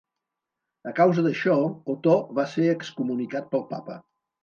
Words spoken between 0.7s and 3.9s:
A causa d'això, Otó va ser excomunicat pel